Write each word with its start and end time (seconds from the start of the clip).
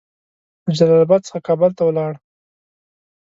له 0.65 0.71
جلال 0.77 1.01
اباد 1.05 1.21
څخه 1.27 1.39
کابل 1.47 1.71
ته 1.77 1.83
ولاړ. 1.85 2.11